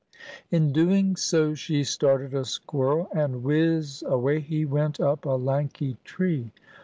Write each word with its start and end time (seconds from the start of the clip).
In 0.49 0.71
doing 0.73 1.15
so, 1.15 1.53
she 1.53 1.83
startled 1.83 2.33
a 2.33 2.43
squirrel, 2.43 3.07
and 3.13 3.43
whizz!—away 3.43 4.39
he 4.39 4.65
went 4.65 4.99
up 4.99 5.25
a 5.25 5.29
lanky 5.37 5.95
tree. 6.03 6.51